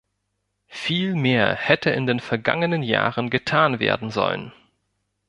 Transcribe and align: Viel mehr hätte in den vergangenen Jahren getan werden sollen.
Viel 0.65 1.13
mehr 1.13 1.53
hätte 1.53 1.91
in 1.91 2.07
den 2.07 2.19
vergangenen 2.19 2.81
Jahren 2.81 3.29
getan 3.29 3.79
werden 3.79 4.09
sollen. 4.09 4.51